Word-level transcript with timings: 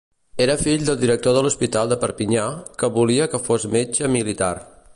Era 0.43 0.53
fill 0.61 0.85
del 0.85 0.97
director 1.01 1.35
de 1.35 1.43
l'hospital 1.47 1.91
de 1.91 1.97
Perpinyà, 2.05 2.45
que 2.81 2.89
volia 2.97 3.29
que 3.35 3.43
fos 3.49 3.69
metge 3.77 4.11
militar. 4.19 4.53